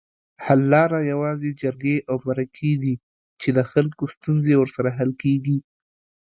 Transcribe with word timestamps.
حل 0.45 0.59
لاره 0.73 0.99
یوازې 1.11 1.49
جرګې 1.61 1.97
اومرکي 2.13 2.73
دي 2.83 2.93
چي 3.41 3.49
دخلګوستونزې 3.59 4.53
ورسره 4.57 4.89
حل 4.97 5.11
کیږي 5.23 5.57